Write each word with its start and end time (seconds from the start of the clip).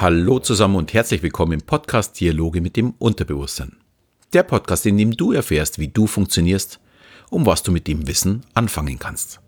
Hallo 0.00 0.40
zusammen 0.40 0.74
und 0.74 0.92
herzlich 0.92 1.22
willkommen 1.22 1.52
im 1.52 1.62
Podcast 1.62 2.18
Dialoge 2.18 2.60
mit 2.60 2.74
dem 2.74 2.94
Unterbewusstsein. 2.98 3.76
Der 4.32 4.42
Podcast, 4.42 4.86
in 4.86 4.98
dem 4.98 5.16
du 5.16 5.30
erfährst, 5.30 5.78
wie 5.78 5.86
du 5.86 6.08
funktionierst 6.08 6.80
und 7.30 7.46
was 7.46 7.62
du 7.62 7.70
mit 7.70 7.86
dem 7.86 8.08
Wissen 8.08 8.44
anfangen 8.54 8.98
kannst. 8.98 9.38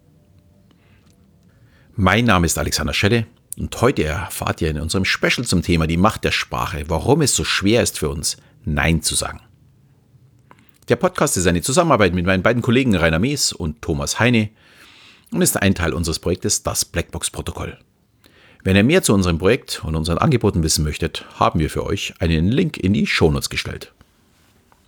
Mein 1.97 2.27
Name 2.27 2.47
ist 2.47 2.59
Alexander 2.59 2.95
Schelle 2.95 3.27
und 3.59 3.80
heute 3.80 4.05
erfahrt 4.05 4.62
ihr 4.62 4.71
in 4.71 4.79
unserem 4.79 5.05
Special 5.05 5.45
zum 5.45 5.62
Thema 5.62 5.89
die 5.89 5.97
Macht 5.97 6.23
der 6.23 6.30
Sprache, 6.30 6.85
warum 6.87 7.23
es 7.23 7.35
so 7.35 7.43
schwer 7.43 7.83
ist 7.83 7.99
für 7.99 8.09
uns, 8.09 8.37
Nein 8.65 9.03
zu 9.03 9.17
sagen. 9.17 9.41
Der 10.89 10.97
Podcast 10.97 11.37
ist 11.37 11.49
eine 11.49 11.63
Zusammenarbeit 11.63 12.15
mit 12.15 12.25
meinen 12.25 12.45
beiden 12.45 12.62
Kollegen 12.62 12.95
Rainer 12.95 13.19
Mees 13.19 13.53
und 13.53 13.83
Thomas 13.83 14.20
Heine 14.20 14.51
und 15.33 15.42
ist 15.42 15.61
ein 15.61 15.75
Teil 15.75 15.92
unseres 15.92 16.20
Projektes 16.20 16.62
Das 16.62 16.84
Blackbox-Protokoll. 16.84 17.78
Wenn 18.66 18.75
ihr 18.75 18.83
mehr 18.83 19.05
zu 19.05 19.15
unserem 19.15 19.38
Projekt 19.38 19.84
und 19.84 19.95
unseren 19.95 20.19
Angeboten 20.19 20.65
wissen 20.65 20.83
möchtet, 20.83 21.25
haben 21.38 21.61
wir 21.61 21.70
für 21.70 21.87
euch 21.87 22.15
einen 22.19 22.48
Link 22.48 22.77
in 22.77 22.95
die 22.95 23.06
Shownotes 23.06 23.48
gestellt. 23.48 23.92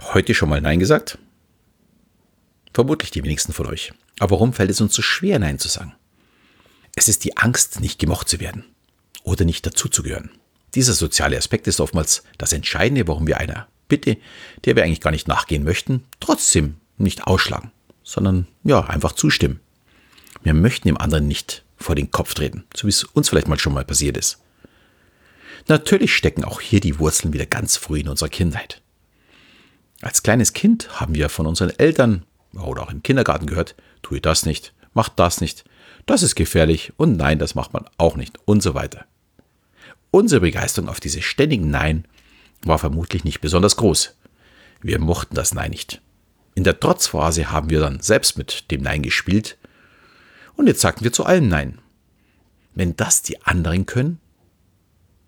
Heute 0.00 0.34
schon 0.34 0.48
mal 0.48 0.60
Nein 0.60 0.80
gesagt? 0.80 1.16
Vermutlich 2.74 3.12
die 3.12 3.22
wenigsten 3.22 3.52
von 3.52 3.66
euch. 3.66 3.92
Aber 4.18 4.32
warum 4.32 4.52
fällt 4.52 4.70
es 4.70 4.80
uns 4.80 4.96
so 4.96 5.00
schwer, 5.00 5.38
Nein 5.38 5.60
zu 5.60 5.68
sagen? 5.68 5.94
Es 6.96 7.08
ist 7.08 7.22
die 7.22 7.36
Angst, 7.36 7.78
nicht 7.78 8.00
gemocht 8.00 8.28
zu 8.28 8.40
werden 8.40 8.64
oder 9.22 9.44
nicht 9.44 9.64
dazuzugehören. 9.64 10.32
Dieser 10.74 10.92
soziale 10.92 11.38
Aspekt 11.38 11.68
ist 11.68 11.78
oftmals 11.78 12.24
das 12.36 12.52
Entscheidende, 12.52 13.06
warum 13.06 13.28
wir 13.28 13.38
einer 13.38 13.68
Bitte, 13.86 14.16
der 14.64 14.74
wir 14.74 14.82
eigentlich 14.82 15.02
gar 15.02 15.12
nicht 15.12 15.28
nachgehen 15.28 15.62
möchten, 15.62 16.02
trotzdem 16.18 16.74
nicht 16.96 17.28
ausschlagen, 17.28 17.70
sondern 18.02 18.48
ja, 18.64 18.80
einfach 18.80 19.12
zustimmen. 19.12 19.60
Wir 20.42 20.54
möchten 20.54 20.88
dem 20.88 20.98
anderen 20.98 21.28
nicht 21.28 21.62
vor 21.78 21.94
den 21.94 22.10
Kopf 22.10 22.34
treten, 22.34 22.64
so 22.76 22.86
wie 22.86 22.90
es 22.90 23.04
uns 23.04 23.28
vielleicht 23.28 23.48
mal 23.48 23.58
schon 23.58 23.74
mal 23.74 23.84
passiert 23.84 24.16
ist. 24.16 24.38
Natürlich 25.68 26.14
stecken 26.14 26.44
auch 26.44 26.60
hier 26.60 26.80
die 26.80 26.98
Wurzeln 26.98 27.32
wieder 27.32 27.46
ganz 27.46 27.76
früh 27.76 28.00
in 28.00 28.08
unserer 28.08 28.28
Kindheit. 28.28 28.80
Als 30.00 30.22
kleines 30.22 30.52
Kind 30.52 31.00
haben 31.00 31.14
wir 31.14 31.28
von 31.28 31.46
unseren 31.46 31.70
Eltern 31.70 32.24
oder 32.54 32.82
auch 32.82 32.90
im 32.90 33.02
Kindergarten 33.02 33.46
gehört, 33.46 33.74
tue 34.02 34.20
das 34.20 34.46
nicht, 34.46 34.72
mach 34.94 35.08
das 35.08 35.40
nicht, 35.40 35.64
das 36.06 36.22
ist 36.22 36.36
gefährlich 36.36 36.92
und 36.96 37.16
nein, 37.16 37.38
das 37.38 37.54
macht 37.54 37.72
man 37.72 37.84
auch 37.98 38.16
nicht 38.16 38.38
und 38.46 38.62
so 38.62 38.74
weiter. 38.74 39.04
Unsere 40.10 40.40
Begeisterung 40.40 40.88
auf 40.88 41.00
diese 41.00 41.20
ständigen 41.20 41.70
Nein 41.70 42.06
war 42.62 42.78
vermutlich 42.78 43.24
nicht 43.24 43.40
besonders 43.40 43.76
groß. 43.76 44.16
Wir 44.80 44.98
mochten 44.98 45.34
das 45.34 45.52
Nein 45.52 45.70
nicht. 45.70 46.00
In 46.54 46.64
der 46.64 46.80
Trotzphase 46.80 47.50
haben 47.50 47.68
wir 47.68 47.80
dann 47.80 48.00
selbst 48.00 48.38
mit 48.38 48.70
dem 48.70 48.82
Nein 48.82 49.02
gespielt 49.02 49.58
und 50.58 50.66
jetzt 50.66 50.80
sagten 50.80 51.04
wir 51.04 51.12
zu 51.12 51.24
allem 51.24 51.48
Nein. 51.48 51.78
Wenn 52.74 52.96
das 52.96 53.22
die 53.22 53.40
anderen 53.42 53.86
können, 53.86 54.18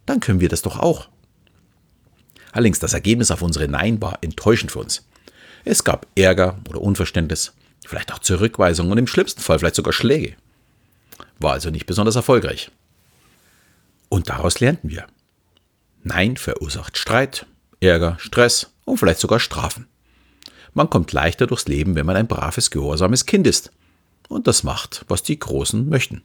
dann 0.04 0.18
können 0.18 0.40
wir 0.40 0.48
das 0.48 0.62
doch 0.62 0.78
auch. 0.78 1.08
Allerdings 2.52 2.80
das 2.80 2.94
Ergebnis 2.94 3.30
auf 3.30 3.40
unsere 3.40 3.68
Nein 3.68 4.02
war 4.02 4.18
enttäuschend 4.22 4.72
für 4.72 4.80
uns. 4.80 5.06
Es 5.64 5.84
gab 5.84 6.08
Ärger 6.16 6.58
oder 6.68 6.80
Unverständnis, 6.80 7.52
vielleicht 7.86 8.12
auch 8.12 8.18
Zurückweisung 8.18 8.90
und 8.90 8.98
im 8.98 9.06
schlimmsten 9.06 9.40
Fall 9.40 9.60
vielleicht 9.60 9.76
sogar 9.76 9.92
Schläge. 9.92 10.34
War 11.38 11.52
also 11.52 11.70
nicht 11.70 11.86
besonders 11.86 12.16
erfolgreich. 12.16 12.72
Und 14.08 14.30
daraus 14.30 14.58
lernten 14.58 14.90
wir. 14.90 15.06
Nein 16.02 16.38
verursacht 16.38 16.98
Streit, 16.98 17.46
Ärger, 17.78 18.16
Stress 18.18 18.72
und 18.84 18.98
vielleicht 18.98 19.20
sogar 19.20 19.38
Strafen. 19.38 19.86
Man 20.74 20.90
kommt 20.90 21.12
leichter 21.12 21.46
durchs 21.46 21.68
Leben, 21.68 21.94
wenn 21.94 22.06
man 22.06 22.16
ein 22.16 22.26
braves, 22.26 22.72
gehorsames 22.72 23.26
Kind 23.26 23.46
ist 23.46 23.70
und 24.30 24.46
das 24.46 24.62
macht, 24.62 25.04
was 25.08 25.22
die 25.22 25.38
Großen 25.38 25.88
möchten. 25.88 26.22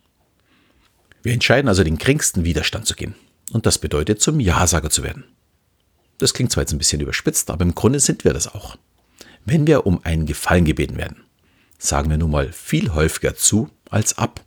Wir 1.23 1.33
entscheiden 1.33 1.67
also 1.67 1.83
den 1.83 1.97
geringsten 1.97 2.43
Widerstand 2.43 2.85
zu 2.85 2.95
gehen. 2.95 3.15
Und 3.51 3.65
das 3.65 3.79
bedeutet, 3.79 4.21
zum 4.21 4.39
Ja-Sager 4.39 4.89
zu 4.89 5.03
werden. 5.03 5.25
Das 6.19 6.33
klingt 6.33 6.51
zwar 6.51 6.61
jetzt 6.63 6.71
ein 6.71 6.77
bisschen 6.77 7.01
überspitzt, 7.01 7.49
aber 7.49 7.63
im 7.63 7.75
Grunde 7.75 7.99
sind 7.99 8.23
wir 8.23 8.31
das 8.33 8.47
auch. 8.47 8.77
Wenn 9.43 9.67
wir 9.67 9.85
um 9.85 10.03
einen 10.03 10.25
Gefallen 10.25 10.65
gebeten 10.65 10.97
werden, 10.97 11.23
sagen 11.77 12.09
wir 12.09 12.17
nun 12.17 12.31
mal 12.31 12.51
viel 12.51 12.93
häufiger 12.93 13.35
zu 13.35 13.69
als 13.89 14.17
ab. 14.17 14.41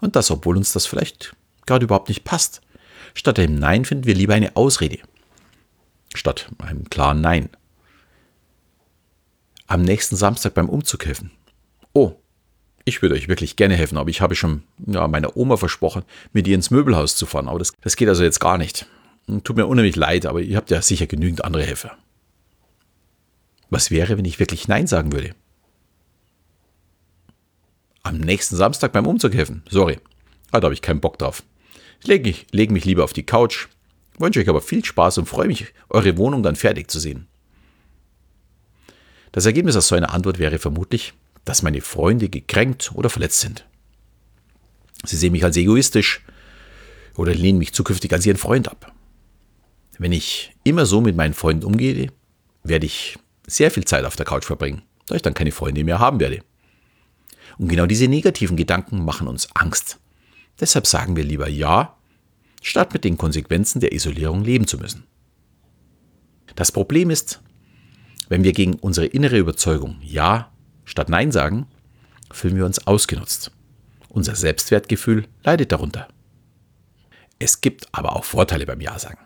Und 0.00 0.16
das, 0.16 0.30
obwohl 0.30 0.56
uns 0.56 0.72
das 0.72 0.86
vielleicht 0.86 1.34
gerade 1.66 1.84
überhaupt 1.84 2.08
nicht 2.08 2.24
passt. 2.24 2.60
Statt 3.14 3.38
einem 3.38 3.58
Nein 3.58 3.84
finden 3.84 4.06
wir 4.06 4.14
lieber 4.14 4.34
eine 4.34 4.54
Ausrede. 4.56 4.98
Statt 6.14 6.48
einem 6.58 6.88
klaren 6.88 7.20
Nein. 7.20 7.50
Am 9.66 9.82
nächsten 9.82 10.16
Samstag 10.16 10.54
beim 10.54 10.68
Umzug 10.68 11.04
helfen. 11.06 11.32
Oh, 11.92 12.20
ich 12.86 13.02
würde 13.02 13.16
euch 13.16 13.28
wirklich 13.28 13.56
gerne 13.56 13.74
helfen, 13.74 13.98
aber 13.98 14.08
ich 14.08 14.20
habe 14.20 14.36
schon 14.36 14.62
ja, 14.86 15.06
meiner 15.08 15.36
Oma 15.36 15.56
versprochen, 15.56 16.04
mit 16.32 16.46
ihr 16.46 16.54
ins 16.54 16.70
Möbelhaus 16.70 17.16
zu 17.16 17.26
fahren. 17.26 17.48
Aber 17.48 17.58
das, 17.58 17.72
das 17.80 17.96
geht 17.96 18.08
also 18.08 18.22
jetzt 18.22 18.38
gar 18.38 18.58
nicht. 18.58 18.86
Tut 19.42 19.56
mir 19.56 19.66
unheimlich 19.66 19.96
leid, 19.96 20.24
aber 20.24 20.40
ihr 20.40 20.56
habt 20.56 20.70
ja 20.70 20.80
sicher 20.80 21.08
genügend 21.08 21.44
andere 21.44 21.64
Helfer. 21.64 21.98
Was 23.70 23.90
wäre, 23.90 24.16
wenn 24.16 24.24
ich 24.24 24.38
wirklich 24.38 24.68
Nein 24.68 24.86
sagen 24.86 25.12
würde? 25.12 25.34
Am 28.04 28.18
nächsten 28.18 28.54
Samstag 28.54 28.92
beim 28.92 29.06
Umzug 29.06 29.34
helfen. 29.34 29.64
Sorry, 29.68 29.98
ah, 30.52 30.60
da 30.60 30.66
habe 30.66 30.74
ich 30.74 30.80
keinen 30.80 31.00
Bock 31.00 31.18
drauf. 31.18 31.42
Ich 32.00 32.06
lege 32.06 32.28
mich, 32.28 32.46
leg 32.52 32.70
mich 32.70 32.84
lieber 32.84 33.02
auf 33.02 33.12
die 33.12 33.26
Couch, 33.26 33.66
wünsche 34.16 34.38
euch 34.38 34.48
aber 34.48 34.60
viel 34.60 34.84
Spaß 34.84 35.18
und 35.18 35.26
freue 35.26 35.48
mich, 35.48 35.74
eure 35.88 36.16
Wohnung 36.16 36.44
dann 36.44 36.54
fertig 36.54 36.88
zu 36.88 37.00
sehen. 37.00 37.26
Das 39.32 39.44
Ergebnis 39.44 39.74
aus 39.74 39.88
so 39.88 39.96
einer 39.96 40.14
Antwort 40.14 40.38
wäre 40.38 40.60
vermutlich, 40.60 41.14
dass 41.46 41.62
meine 41.62 41.80
Freunde 41.80 42.28
gekränkt 42.28 42.90
oder 42.94 43.08
verletzt 43.08 43.40
sind. 43.40 43.64
Sie 45.04 45.16
sehen 45.16 45.32
mich 45.32 45.44
als 45.44 45.56
egoistisch 45.56 46.22
oder 47.14 47.32
lehnen 47.32 47.58
mich 47.58 47.72
zukünftig 47.72 48.12
als 48.12 48.26
ihren 48.26 48.36
Freund 48.36 48.68
ab. 48.68 48.92
Wenn 49.96 50.12
ich 50.12 50.54
immer 50.64 50.84
so 50.84 51.00
mit 51.00 51.16
meinen 51.16 51.34
Freunden 51.34 51.64
umgehe, 51.64 52.12
werde 52.64 52.84
ich 52.84 53.16
sehr 53.46 53.70
viel 53.70 53.84
Zeit 53.84 54.04
auf 54.04 54.16
der 54.16 54.26
Couch 54.26 54.44
verbringen, 54.44 54.82
da 55.06 55.14
ich 55.14 55.22
dann 55.22 55.34
keine 55.34 55.52
Freunde 55.52 55.84
mehr 55.84 56.00
haben 56.00 56.18
werde. 56.18 56.42
Und 57.58 57.68
genau 57.68 57.86
diese 57.86 58.08
negativen 58.08 58.56
Gedanken 58.56 59.04
machen 59.04 59.28
uns 59.28 59.48
Angst. 59.54 60.00
Deshalb 60.58 60.86
sagen 60.86 61.14
wir 61.14 61.22
lieber 61.22 61.48
Ja, 61.48 61.96
statt 62.60 62.92
mit 62.92 63.04
den 63.04 63.16
Konsequenzen 63.16 63.80
der 63.80 63.92
Isolierung 63.92 64.42
leben 64.42 64.66
zu 64.66 64.78
müssen. 64.78 65.04
Das 66.56 66.72
Problem 66.72 67.08
ist, 67.08 67.40
wenn 68.28 68.42
wir 68.42 68.52
gegen 68.52 68.74
unsere 68.74 69.06
innere 69.06 69.38
Überzeugung 69.38 70.00
Ja 70.02 70.50
Statt 70.86 71.10
Nein 71.10 71.30
sagen, 71.30 71.66
fühlen 72.32 72.56
wir 72.56 72.64
uns 72.64 72.86
ausgenutzt. 72.86 73.50
Unser 74.08 74.34
Selbstwertgefühl 74.34 75.26
leidet 75.44 75.72
darunter. 75.72 76.08
Es 77.38 77.60
gibt 77.60 77.86
aber 77.92 78.16
auch 78.16 78.24
Vorteile 78.24 78.64
beim 78.64 78.80
Ja 78.80 78.98
sagen. 78.98 79.18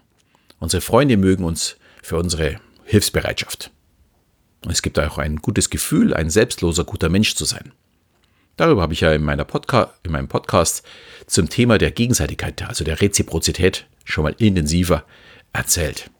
Unsere 0.58 0.80
Freunde 0.80 1.16
mögen 1.16 1.44
uns 1.44 1.76
für 2.02 2.16
unsere 2.16 2.60
Hilfsbereitschaft. 2.84 3.70
Und 4.64 4.72
es 4.72 4.82
gibt 4.82 4.98
auch 4.98 5.18
ein 5.18 5.36
gutes 5.36 5.70
Gefühl, 5.70 6.12
ein 6.12 6.28
selbstloser, 6.28 6.84
guter 6.84 7.08
Mensch 7.08 7.34
zu 7.36 7.44
sein. 7.44 7.72
Darüber 8.56 8.82
habe 8.82 8.92
ich 8.92 9.00
ja 9.00 9.12
in, 9.12 9.22
meiner 9.22 9.44
Podca 9.44 9.94
in 10.02 10.12
meinem 10.12 10.28
Podcast 10.28 10.84
zum 11.26 11.48
Thema 11.48 11.78
der 11.78 11.92
Gegenseitigkeit, 11.92 12.62
also 12.62 12.84
der 12.84 13.00
Reziprozität, 13.00 13.86
schon 14.04 14.24
mal 14.24 14.34
intensiver 14.38 15.04
erzählt. 15.52 16.10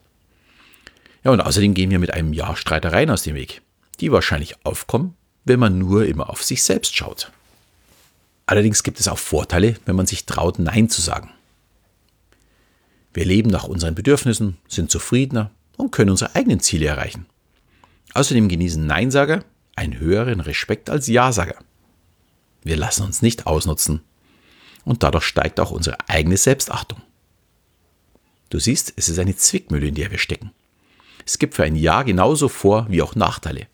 Ja, 1.22 1.32
und 1.32 1.40
außerdem 1.40 1.74
gehen 1.74 1.90
wir 1.90 1.98
mit 1.98 2.14
einem 2.14 2.32
Ja 2.32 2.56
Streitereien 2.56 3.10
aus 3.10 3.24
dem 3.24 3.34
Weg, 3.34 3.60
die 4.00 4.10
wahrscheinlich 4.10 4.64
aufkommen, 4.64 5.16
wenn 5.44 5.60
man 5.60 5.78
nur 5.78 6.06
immer 6.06 6.30
auf 6.30 6.42
sich 6.42 6.62
selbst 6.62 6.96
schaut. 6.96 7.32
Allerdings 8.46 8.82
gibt 8.82 9.00
es 9.00 9.08
auch 9.08 9.18
Vorteile, 9.18 9.76
wenn 9.84 9.96
man 9.96 10.06
sich 10.06 10.26
traut, 10.26 10.58
Nein 10.58 10.88
zu 10.88 11.00
sagen. 11.00 11.30
Wir 13.12 13.24
leben 13.24 13.50
nach 13.50 13.64
unseren 13.64 13.94
Bedürfnissen, 13.94 14.56
sind 14.68 14.90
zufriedener 14.90 15.50
und 15.76 15.92
können 15.92 16.10
unsere 16.10 16.34
eigenen 16.34 16.60
Ziele 16.60 16.86
erreichen. 16.86 17.26
Außerdem 18.14 18.48
genießen 18.48 18.86
Neinsager 18.86 19.44
einen 19.76 19.98
höheren 19.98 20.40
Respekt 20.40 20.90
als 20.90 21.06
Ja-Sager. 21.06 21.56
Wir 22.62 22.76
lassen 22.76 23.04
uns 23.04 23.22
nicht 23.22 23.46
ausnutzen 23.46 24.02
und 24.84 25.02
dadurch 25.02 25.24
steigt 25.24 25.60
auch 25.60 25.70
unsere 25.70 25.96
eigene 26.08 26.36
Selbstachtung. 26.36 27.00
Du 28.50 28.58
siehst, 28.58 28.92
es 28.96 29.08
ist 29.08 29.18
eine 29.18 29.36
Zwickmühle, 29.36 29.88
in 29.88 29.94
der 29.94 30.10
wir 30.10 30.18
stecken. 30.18 30.50
Es 31.24 31.38
gibt 31.38 31.54
für 31.54 31.62
ein 31.62 31.76
Ja 31.76 32.02
genauso 32.02 32.48
Vor- 32.48 32.86
wie 32.90 33.00
auch 33.02 33.14
Nachteile. 33.14 33.68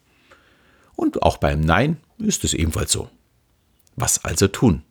Und 0.96 1.22
auch 1.22 1.36
beim 1.36 1.60
Nein 1.60 1.98
ist 2.18 2.42
es 2.44 2.54
ebenfalls 2.54 2.90
so. 2.90 3.08
Was 3.94 4.24
also 4.24 4.48
tun? 4.48 4.82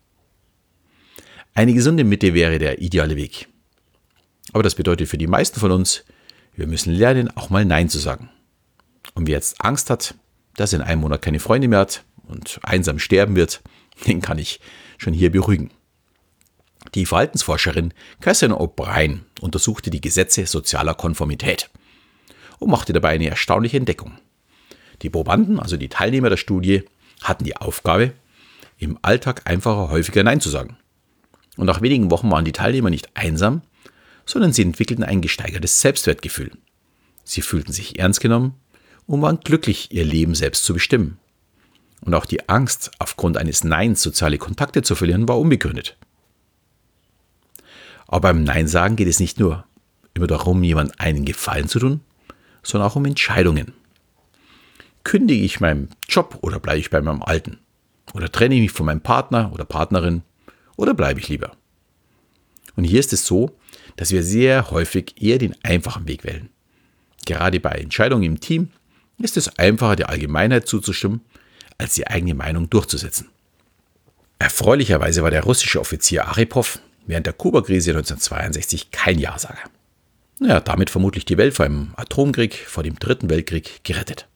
Eine 1.54 1.74
gesunde 1.74 2.04
Mitte 2.04 2.34
wäre 2.34 2.60
der 2.60 2.82
ideale 2.82 3.16
Weg. 3.16 3.48
Aber 4.54 4.64
das 4.64 4.76
bedeutet 4.76 5.10
für 5.10 5.18
die 5.18 5.28
meisten 5.28 5.60
von 5.60 5.72
uns, 5.72 6.06
wir 6.56 6.68
müssen 6.68 6.94
lernen, 6.94 7.36
auch 7.36 7.50
mal 7.50 7.66
Nein 7.66 7.90
zu 7.90 8.00
sagen. 8.00 8.30
Und 9.14 9.28
wer 9.28 9.36
jetzt 9.36 9.62
Angst 9.62 9.90
hat, 9.90 10.16
dass 10.56 10.74
er 10.74 10.80
in 10.80 10.86
einem 10.86 11.02
Monat 11.02 11.22
keine 11.22 11.40
Freunde 11.40 11.68
mehr 11.68 11.80
hat 11.80 12.04
und 12.28 12.60
einsam 12.64 13.00
sterben 13.00 13.36
wird, 13.36 13.62
den 14.08 14.22
kann 14.22 14.38
ich 14.38 14.60
schon 14.98 15.14
hier 15.14 15.32
beruhigen. 15.32 15.72
Die 16.94 17.06
Verhaltensforscherin 17.06 17.94
Christian 18.22 18.54
O'Brien 18.54 19.22
untersuchte 19.42 19.90
die 19.90 20.02
Gesetze 20.02 20.46
sozialer 20.46 20.94
Konformität 20.94 21.70
und 22.60 22.70
machte 22.70 22.94
dabei 22.94 23.10
eine 23.10 23.30
erstaunliche 23.30 23.78
Entdeckung. 23.78 24.18
Die 25.02 25.10
Probanden, 25.10 25.60
also 25.60 25.78
die 25.78 25.90
Teilnehmer 25.90 26.30
der 26.30 26.38
Studie, 26.38 26.84
hatten 27.22 27.44
die 27.44 27.58
Aufgabe, 27.58 28.14
im 28.78 28.98
Alltag 29.02 29.44
einfacher 29.46 29.90
häufiger 29.90 30.24
Nein 30.24 30.42
zu 30.42 30.50
sagen. 30.50 30.78
Und 31.58 31.66
nach 31.66 31.82
wenigen 31.82 32.12
Wochen 32.12 32.30
waren 32.32 32.46
die 32.46 32.52
Teilnehmer 32.52 32.90
nicht 32.90 33.10
einsam, 33.16 33.62
sondern 34.26 34.54
sie 34.54 34.64
entwickelten 34.64 35.04
ein 35.04 35.22
gesteigertes 35.22 35.82
Selbstwertgefühl. 35.82 36.52
Sie 37.24 37.42
fühlten 37.42 37.72
sich 37.72 38.00
ernst 38.00 38.20
genommen 38.20 38.56
und 39.08 39.22
waren 39.22 39.40
glücklich, 39.40 39.92
ihr 39.92 40.04
Leben 40.04 40.36
selbst 40.36 40.66
zu 40.66 40.74
bestimmen. 40.74 41.18
Und 42.02 42.14
auch 42.14 42.26
die 42.26 42.50
Angst, 42.50 42.92
aufgrund 43.00 43.38
eines 43.38 43.64
Neins 43.64 44.02
soziale 44.02 44.38
Kontakte 44.38 44.82
zu 44.82 44.96
verlieren, 44.96 45.28
war 45.28 45.40
unbegründet. 45.40 45.98
Aber 48.08 48.30
beim 48.30 48.44
Nein 48.44 48.68
sagen 48.68 48.96
geht 48.96 49.08
es 49.08 49.20
nicht 49.20 49.40
nur 49.40 49.66
immer 50.14 50.28
darum, 50.28 50.64
jemand 50.64 51.00
einen 51.00 51.26
Gefallen 51.26 51.68
zu 51.68 51.80
tun, 51.80 52.02
sondern 52.64 52.90
auch 52.90 52.96
um 52.96 53.06
Entscheidungen. 53.06 53.74
Kündige 55.06 55.46
ich 55.46 55.62
meinen 55.62 55.90
Job 56.10 56.40
oder 56.42 56.60
bleibe 56.60 56.80
ich 56.80 56.90
bei 56.90 57.00
meinem 57.00 57.22
alten? 57.22 57.60
Oder 58.14 58.30
trenne 58.32 58.56
ich 58.56 58.62
mich 58.62 58.72
von 58.72 58.88
meinem 58.88 59.02
Partner 59.02 59.52
oder 59.54 59.64
Partnerin 59.64 60.24
oder 60.76 60.94
bleibe 60.94 61.20
ich 61.20 61.30
lieber? 61.30 61.52
Und 62.76 62.84
hier 62.84 63.00
ist 63.00 63.14
es 63.14 63.26
so, 63.26 63.56
dass 63.98 64.12
wir 64.12 64.24
sehr 64.24 64.72
häufig 64.72 65.16
eher 65.22 65.38
den 65.38 65.56
einfachen 65.64 66.08
Weg 66.08 66.24
wählen. 66.24 66.50
Gerade 67.26 67.60
bei 67.60 67.72
Entscheidungen 67.72 68.24
im 68.24 68.40
Team 68.40 68.72
ist 69.20 69.38
es 69.38 69.60
einfacher, 69.60 69.96
der 69.96 70.10
Allgemeinheit 70.10 70.68
zuzustimmen, 70.68 71.22
als 71.78 71.94
die 71.94 72.08
eigene 72.08 72.34
Meinung 72.34 72.70
durchzusetzen. 72.70 73.30
Erfreulicherweise 74.40 75.22
war 75.22 75.32
der 75.32 75.44
russische 75.44 75.80
Offizier 75.80 76.28
Aripov 76.28 76.80
während 77.06 77.28
der 77.28 77.34
Kuba-Krise 77.34 77.92
1962 77.92 78.90
kein 78.90 79.20
Ja-Sager. 79.20 79.70
Er 80.42 80.56
hat 80.56 80.68
damit 80.68 80.90
vermutlich 80.90 81.26
die 81.26 81.38
Welt 81.38 81.54
vor 81.54 81.66
einem 81.66 81.94
Atomkrieg, 81.96 82.66
vor 82.68 82.84
dem 82.84 82.98
Dritten 82.98 83.30
Weltkrieg 83.30 83.84
gerettet. 83.84 84.28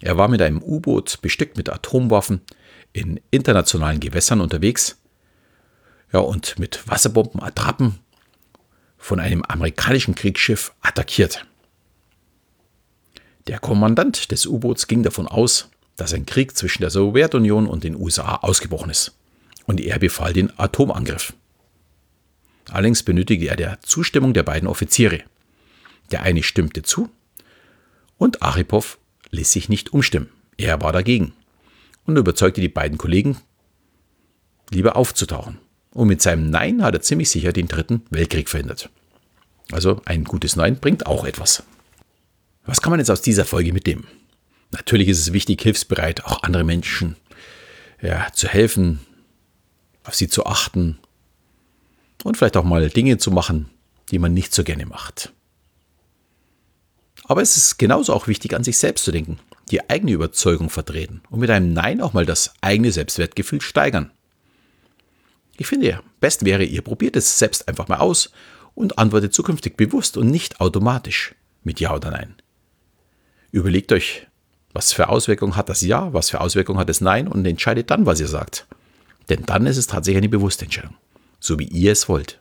Er 0.00 0.16
war 0.16 0.28
mit 0.28 0.40
einem 0.42 0.62
U-Boot 0.62 1.20
bestückt 1.20 1.56
mit 1.56 1.68
Atomwaffen 1.68 2.40
in 2.92 3.20
internationalen 3.30 4.00
Gewässern 4.00 4.40
unterwegs 4.40 4.98
ja, 6.12 6.20
und 6.20 6.58
mit 6.58 6.88
Wasserbomben, 6.88 7.42
Attrappen 7.42 7.98
von 8.98 9.20
einem 9.20 9.42
amerikanischen 9.42 10.14
Kriegsschiff 10.14 10.72
attackiert. 10.80 11.46
Der 13.46 13.58
Kommandant 13.58 14.30
des 14.30 14.46
U-Boots 14.46 14.86
ging 14.86 15.02
davon 15.02 15.26
aus, 15.26 15.70
dass 15.96 16.14
ein 16.14 16.26
Krieg 16.26 16.56
zwischen 16.56 16.82
der 16.82 16.90
Sowjetunion 16.90 17.66
und 17.66 17.84
den 17.84 17.96
USA 17.96 18.36
ausgebrochen 18.36 18.90
ist. 18.90 19.16
Und 19.66 19.80
er 19.80 19.98
befahl 19.98 20.32
den 20.32 20.58
Atomangriff. 20.58 21.32
Allerdings 22.70 23.02
benötigte 23.02 23.46
er 23.46 23.56
der 23.56 23.80
Zustimmung 23.82 24.32
der 24.32 24.42
beiden 24.42 24.68
Offiziere. 24.68 25.20
Der 26.10 26.22
eine 26.22 26.42
stimmte 26.42 26.82
zu 26.82 27.08
und 28.18 28.42
Aripov 28.42 28.98
ließ 29.30 29.50
sich 29.50 29.68
nicht 29.68 29.92
umstimmen. 29.92 30.28
Er 30.56 30.80
war 30.82 30.92
dagegen 30.92 31.32
und 32.04 32.16
überzeugte 32.16 32.60
die 32.60 32.68
beiden 32.68 32.98
Kollegen, 32.98 33.38
lieber 34.70 34.96
aufzutauchen. 34.96 35.58
Und 35.92 36.08
mit 36.08 36.22
seinem 36.22 36.50
Nein 36.50 36.82
hat 36.82 36.94
er 36.94 37.02
ziemlich 37.02 37.30
sicher 37.30 37.52
den 37.52 37.68
dritten 37.68 38.02
Weltkrieg 38.10 38.48
verhindert. 38.48 38.90
Also 39.72 40.00
ein 40.04 40.24
gutes 40.24 40.56
Nein 40.56 40.78
bringt 40.78 41.06
auch 41.06 41.24
etwas. 41.24 41.62
Was 42.64 42.80
kann 42.80 42.90
man 42.90 43.00
jetzt 43.00 43.10
aus 43.10 43.22
dieser 43.22 43.44
Folge 43.44 43.72
mitnehmen? 43.72 44.06
Natürlich 44.70 45.08
ist 45.08 45.18
es 45.18 45.32
wichtig, 45.32 45.60
hilfsbereit 45.62 46.24
auch 46.24 46.42
andere 46.42 46.64
Menschen 46.64 47.16
ja, 48.00 48.28
zu 48.32 48.48
helfen, 48.48 49.00
auf 50.04 50.14
sie 50.14 50.28
zu 50.28 50.46
achten 50.46 50.98
und 52.22 52.36
vielleicht 52.36 52.56
auch 52.56 52.64
mal 52.64 52.88
Dinge 52.88 53.18
zu 53.18 53.30
machen, 53.30 53.70
die 54.10 54.18
man 54.18 54.32
nicht 54.32 54.54
so 54.54 54.62
gerne 54.62 54.86
macht. 54.86 55.32
Aber 57.30 57.42
es 57.42 57.56
ist 57.56 57.78
genauso 57.78 58.12
auch 58.12 58.26
wichtig, 58.26 58.54
an 58.56 58.64
sich 58.64 58.76
selbst 58.76 59.04
zu 59.04 59.12
denken, 59.12 59.38
die 59.70 59.88
eigene 59.88 60.10
Überzeugung 60.10 60.68
vertreten 60.68 61.22
und 61.30 61.38
mit 61.38 61.48
einem 61.48 61.72
Nein 61.72 62.00
auch 62.00 62.12
mal 62.12 62.26
das 62.26 62.52
eigene 62.60 62.90
Selbstwertgefühl 62.90 63.60
steigern. 63.60 64.10
Ich 65.56 65.68
finde, 65.68 66.00
best 66.18 66.44
wäre, 66.44 66.64
ihr 66.64 66.82
probiert 66.82 67.14
es 67.14 67.38
selbst 67.38 67.68
einfach 67.68 67.86
mal 67.86 67.98
aus 67.98 68.32
und 68.74 68.98
antwortet 68.98 69.32
zukünftig 69.32 69.76
bewusst 69.76 70.16
und 70.16 70.28
nicht 70.28 70.60
automatisch 70.60 71.36
mit 71.62 71.78
Ja 71.78 71.94
oder 71.94 72.10
Nein. 72.10 72.34
Überlegt 73.52 73.92
euch, 73.92 74.26
was 74.72 74.92
für 74.92 75.08
Auswirkungen 75.08 75.54
hat 75.54 75.68
das 75.68 75.82
Ja, 75.82 76.12
was 76.12 76.30
für 76.30 76.40
Auswirkungen 76.40 76.80
hat 76.80 76.88
das 76.88 77.00
Nein 77.00 77.28
und 77.28 77.46
entscheidet 77.46 77.92
dann, 77.92 78.06
was 78.06 78.18
ihr 78.18 78.26
sagt. 78.26 78.66
Denn 79.28 79.46
dann 79.46 79.66
ist 79.66 79.76
es 79.76 79.86
tatsächlich 79.86 80.18
eine 80.18 80.28
bewusste 80.28 80.64
Entscheidung, 80.64 80.96
so 81.38 81.60
wie 81.60 81.68
ihr 81.68 81.92
es 81.92 82.08
wollt. 82.08 82.40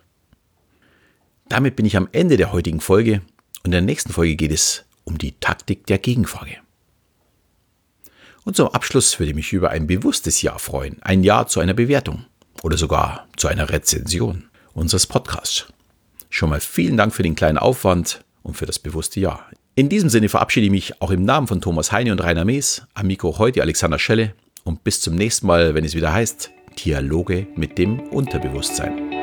Damit 1.48 1.76
bin 1.76 1.86
ich 1.86 1.96
am 1.96 2.10
Ende 2.12 2.38
der 2.38 2.52
heutigen 2.52 2.82
Folge 2.82 3.22
und 3.64 3.68
in 3.68 3.72
der 3.72 3.82
nächsten 3.82 4.14
Folge 4.14 4.36
geht 4.36 4.52
es 4.52 4.86
um 5.04 5.18
die 5.18 5.34
Taktik 5.40 5.86
der 5.88 5.98
Gegenfrage. 5.98 6.58
Und 8.46 8.56
zum 8.56 8.70
Abschluss 8.70 9.20
würde 9.20 9.32
ich 9.32 9.36
mich 9.36 9.54
über 9.54 9.70
ein 9.70 9.88
bewusstes 9.88 10.42
Ja 10.42 10.58
freuen, 10.58 10.98
ein 11.02 11.24
Ja 11.24 11.46
zu 11.46 11.60
einer 11.60 11.74
Bewertung 11.74 12.26
oder 12.64 12.78
sogar 12.78 13.28
zu 13.38 13.48
einer 13.48 13.70
Rezension 13.70 14.50
unseres 14.74 15.08
Podcasts. 15.08 15.68
Schon 16.30 16.50
mal 16.50 16.60
vielen 16.60 16.98
Dank 16.98 17.14
für 17.14 17.24
den 17.24 17.36
kleinen 17.36 17.58
Aufwand 17.58 18.24
und 18.44 18.56
für 18.56 18.66
das 18.66 18.80
bewusste 18.80 19.20
Ja. 19.20 19.46
In 19.76 19.90
diesem 19.90 20.10
Sinne 20.10 20.30
verabschiede 20.30 20.66
ich 20.66 20.72
mich 20.72 21.02
auch 21.02 21.12
im 21.12 21.24
Namen 21.24 21.48
von 21.48 21.62
Thomas 21.62 21.92
Heine 21.92 22.12
und 22.12 22.20
Rainer 22.24 22.46
Mees, 22.46 22.84
am 22.94 23.08
Mikro 23.08 23.38
heute 23.38 23.62
Alexander 23.62 24.00
Schelle 24.00 24.34
und 24.64 24.84
bis 24.84 25.02
zum 25.02 25.16
nächsten 25.16 25.48
Mal, 25.48 25.74
wenn 25.74 25.86
es 25.86 25.96
wieder 25.96 26.14
heißt 26.14 26.52
Dialoge 26.86 27.48
mit 27.56 27.78
dem 27.78 28.00
Unterbewusstsein. 28.00 29.19